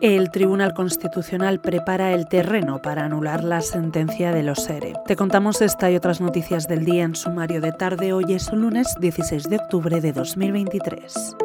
El 0.00 0.30
Tribunal 0.30 0.72
Constitucional 0.72 1.60
prepara 1.60 2.14
el 2.14 2.26
terreno 2.26 2.80
para 2.80 3.04
anular 3.04 3.44
la 3.44 3.60
sentencia 3.60 4.32
de 4.32 4.42
los 4.42 4.66
ERE. 4.70 4.94
Te 5.06 5.14
contamos 5.14 5.60
esta 5.60 5.90
y 5.90 5.96
otras 5.96 6.22
noticias 6.22 6.66
del 6.66 6.86
día 6.86 7.04
en 7.04 7.14
sumario 7.14 7.60
de 7.60 7.72
tarde. 7.72 8.14
Hoy 8.14 8.32
es 8.32 8.50
lunes 8.50 8.96
16 8.98 9.50
de 9.50 9.56
octubre 9.56 10.00
de 10.00 10.12
2023 10.14 11.36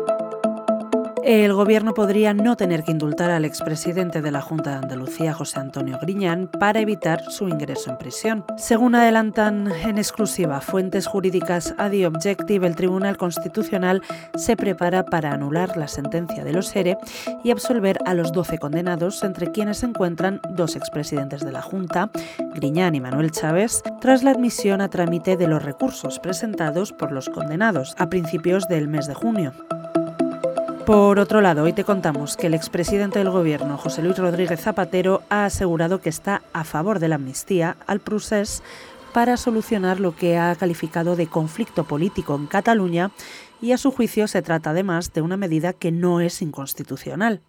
el 1.26 1.54
Gobierno 1.54 1.96
podría 1.96 2.36
no 2.36 2.56
tener 2.56 2.84
que 2.84 2.92
indultar 2.92 3.32
al 3.32 3.46
expresidente 3.46 4.22
de 4.22 4.30
la 4.30 4.42
Junta 4.42 4.70
de 4.70 4.76
Andalucía, 4.78 5.34
José 5.34 5.60
Antonio 5.60 5.98
Griñán, 6.00 6.48
para 6.48 6.80
evitar 6.80 7.24
su 7.32 7.48
ingreso 7.48 7.90
en 7.90 7.98
prisión. 7.98 8.46
Según 8.58 8.94
adelantan 8.94 9.72
en 9.72 9.98
exclusiva 9.98 10.62
fuentes 10.62 11.08
jurídicas 11.08 11.74
a 11.80 11.90
The 11.90 12.06
Objective, 12.06 12.68
el 12.68 12.76
Tribunal 12.76 13.18
Constitucional 13.18 14.04
se 14.36 14.56
prepara 14.56 15.04
para 15.04 15.32
anular 15.32 15.76
la 15.78 15.88
sentencia 15.88 16.44
de 16.44 16.54
los 16.54 16.76
ERE 16.76 16.96
y 17.44 17.50
absolver 17.50 17.98
a 18.06 18.14
los 18.14 18.32
12 18.32 18.60
condenados, 18.60 19.24
entre 19.24 19.52
quienes 19.52 19.80
se 19.80 19.88
encuentran 19.88 20.42
dos 20.52 20.76
expresidentes 20.76 21.42
de 21.42 21.52
la 21.52 21.64
Junta, 21.64 22.12
Griñán 22.54 22.94
y 22.94 23.02
Manuel 23.02 23.32
Chávez, 23.32 23.82
tras 24.00 24.22
la 24.22 24.30
admisión 24.30 24.80
a 24.80 24.90
trámite 24.90 25.38
de 25.38 25.48
los 25.48 25.64
recursos 25.64 26.20
presentados 26.20 26.94
por 26.94 27.12
los 27.12 27.30
condenados 27.30 27.96
a 27.98 28.10
principios 28.10 28.68
del 28.68 28.88
mes 28.88 29.08
de 29.08 29.16
junio. 29.16 29.54
Por 30.86 31.18
otro 31.18 31.42
lado, 31.42 31.64
hoy 31.64 31.74
te 31.74 31.84
contamos 31.84 32.38
que 32.38 32.46
el 32.46 32.54
expresidente 32.54 33.18
del 33.18 33.32
Gobierno, 33.32 33.76
José 33.76 34.04
Luis 34.04 34.20
Rodríguez 34.20 34.62
Zapatero, 34.62 35.24
ha 35.30 35.46
asegurado 35.46 36.00
que 36.00 36.10
está 36.10 36.44
a 36.54 36.64
favor 36.64 37.00
de 37.00 37.08
la 37.08 37.16
amnistía 37.16 37.76
al 37.88 38.02
procés 38.02 38.62
para 39.12 39.36
solucionar 39.36 40.00
lo 40.00 40.16
que 40.16 40.38
ha 40.38 40.54
calificado 40.56 41.16
de 41.16 41.26
conflicto 41.26 41.86
político 41.86 42.36
en 42.36 42.46
Cataluña 42.46 43.10
y 43.64 43.72
a 43.72 43.80
su 43.80 43.90
juicio 43.90 44.28
se 44.28 44.44
trata 44.44 44.70
además 44.70 45.12
de 45.12 45.22
una 45.22 45.38
medida 45.38 45.74
que 45.74 45.92
no 45.92 46.22
es 46.22 46.44
inconstitucional. 46.44 47.42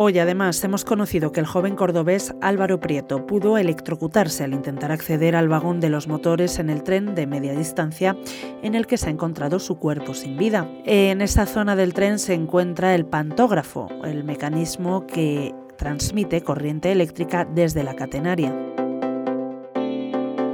Hoy 0.00 0.16
además 0.20 0.62
hemos 0.62 0.84
conocido 0.84 1.32
que 1.32 1.40
el 1.40 1.46
joven 1.46 1.74
cordobés 1.74 2.32
Álvaro 2.40 2.78
Prieto 2.78 3.26
pudo 3.26 3.58
electrocutarse 3.58 4.44
al 4.44 4.52
intentar 4.52 4.92
acceder 4.92 5.34
al 5.34 5.48
vagón 5.48 5.80
de 5.80 5.88
los 5.88 6.06
motores 6.06 6.60
en 6.60 6.70
el 6.70 6.84
tren 6.84 7.16
de 7.16 7.26
media 7.26 7.52
distancia 7.52 8.16
en 8.62 8.76
el 8.76 8.86
que 8.86 8.96
se 8.96 9.08
ha 9.08 9.10
encontrado 9.10 9.58
su 9.58 9.80
cuerpo 9.80 10.14
sin 10.14 10.36
vida. 10.36 10.70
En 10.84 11.20
esa 11.20 11.46
zona 11.46 11.74
del 11.74 11.94
tren 11.94 12.20
se 12.20 12.34
encuentra 12.34 12.94
el 12.94 13.06
pantógrafo, 13.06 13.88
el 14.04 14.22
mecanismo 14.22 15.04
que 15.04 15.52
transmite 15.76 16.42
corriente 16.42 16.92
eléctrica 16.92 17.44
desde 17.44 17.82
la 17.82 17.96
catenaria. 17.96 18.54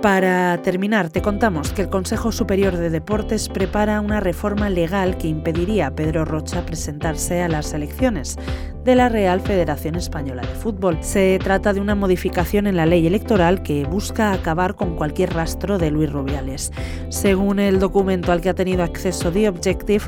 Para 0.01 0.61
terminar, 0.62 1.11
te 1.11 1.20
contamos 1.20 1.73
que 1.73 1.83
el 1.83 1.91
Consejo 1.91 2.33
Superior 2.33 2.77
de 2.77 2.89
Deportes 2.89 3.51
prepara 3.51 4.01
una 4.01 4.20
reforma 4.20 4.70
legal 4.70 5.19
que 5.19 5.29
impediría 5.29 5.89
a 5.89 5.95
Pedro 5.95 6.25
Rocha 6.25 6.64
presentarse 6.64 7.42
a 7.42 7.48
las 7.48 7.73
elecciones 7.73 8.39
de 8.84 8.94
la 8.94 9.08
Real 9.08 9.40
Federación 9.40 9.94
Española 9.94 10.42
de 10.42 10.48
Fútbol. 10.48 10.98
Se 11.00 11.38
trata 11.42 11.72
de 11.72 11.80
una 11.80 11.94
modificación 11.94 12.66
en 12.66 12.77
la 12.77 12.84
ley 12.84 13.06
electoral 13.06 13.62
que 13.62 13.84
busca 13.84 14.32
acabar 14.32 14.74
con 14.74 14.94
cualquier 14.94 15.32
rastro 15.32 15.78
de 15.78 15.90
Luis 15.90 16.12
Rubiales. 16.12 16.70
Según 17.08 17.60
el 17.60 17.78
documento 17.78 18.30
al 18.30 18.42
que 18.42 18.50
ha 18.50 18.55
tenido 18.55 18.82
acceso 18.82 19.32
The 19.32 19.48
Objective, 19.48 20.05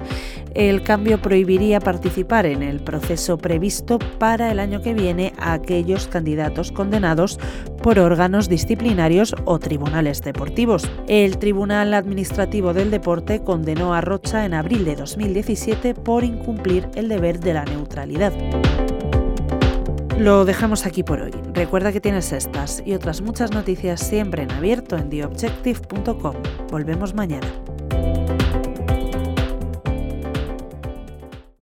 el 0.55 0.83
cambio 0.83 1.21
prohibiría 1.21 1.81
participar 1.81 2.45
en 2.45 2.63
el 2.63 2.81
proceso 2.81 3.39
previsto 3.39 3.99
para 4.19 4.53
el 4.53 4.59
año 4.59 4.83
que 4.83 4.95
viene 4.95 5.33
a 5.39 5.55
aquellos 5.55 6.07
candidatos 6.07 6.71
condenados 6.71 7.39
por 7.83 7.99
órganos 7.99 8.49
disciplinarios 8.49 9.35
o 9.45 9.59
tribunales 9.59 10.23
deportivos. 10.23 10.91
El 11.09 11.39
Tribunal 11.39 11.95
Administrativo 11.95 12.75
del 12.75 12.91
Deporte 12.91 13.43
condenó 13.43 13.95
a 13.95 14.01
Rocha 14.01 14.45
en 14.45 14.55
abril 14.55 14.85
de 14.85 14.97
2017 14.97 15.95
por 15.95 16.25
incumplir 16.25 16.89
el 16.95 17.09
deber 17.09 17.41
de 17.41 17.55
la 17.55 17.65
neutralidad. 17.65 18.33
Lo 20.19 20.47
dejamos 20.47 20.87
aquí 20.87 21.03
por 21.03 21.21
hoy. 21.21 21.31
Recuerda 21.53 21.93
que 21.93 22.01
tienes 22.01 22.33
estas 22.33 22.83
y 22.87 22.95
otras 22.95 23.21
muchas 23.21 23.51
noticias 23.51 24.01
siempre 24.01 24.45
en 24.45 24.51
abierto 24.51 24.97
en 24.97 25.11
theobjective.com. 25.11 26.35
Volvemos 26.71 27.13
mañana. 27.13 27.47